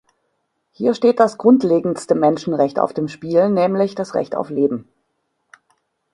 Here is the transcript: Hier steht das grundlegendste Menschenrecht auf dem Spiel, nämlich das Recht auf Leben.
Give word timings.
Hier 0.71 0.95
steht 0.95 1.19
das 1.19 1.37
grundlegendste 1.37 2.15
Menschenrecht 2.15 2.79
auf 2.79 2.91
dem 2.91 3.07
Spiel, 3.07 3.49
nämlich 3.49 3.93
das 3.93 4.15
Recht 4.15 4.33
auf 4.33 4.49
Leben. 4.49 4.87